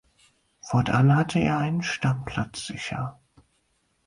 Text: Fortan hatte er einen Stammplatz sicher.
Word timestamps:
Fortan 0.61 1.15
hatte 1.15 1.37
er 1.37 1.59
einen 1.59 1.83
Stammplatz 1.83 2.65
sicher. 2.65 3.19